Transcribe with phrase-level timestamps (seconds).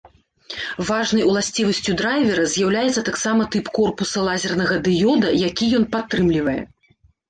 [0.87, 6.61] Важнай уласцівасцю драйвера з'яўляецца таксама тып корпуса лазернага дыёда, які ён падтрымлівае.